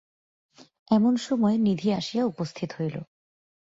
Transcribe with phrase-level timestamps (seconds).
[0.91, 2.95] এমন সময়ে নিধি আসিয়া উপস্থিত হইল।